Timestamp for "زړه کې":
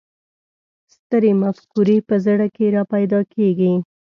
2.25-2.65